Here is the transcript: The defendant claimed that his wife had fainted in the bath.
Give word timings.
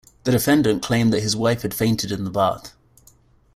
The 0.23 0.31
defendant 0.31 0.81
claimed 0.81 1.13
that 1.13 1.21
his 1.21 1.35
wife 1.35 1.61
had 1.61 1.75
fainted 1.75 2.11
in 2.11 2.23
the 2.23 2.31
bath. 2.31 2.73